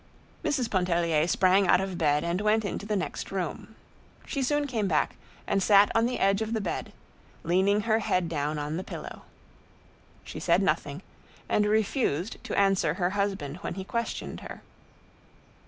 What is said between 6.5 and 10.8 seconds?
the bed, leaning her head down on the pillow. She said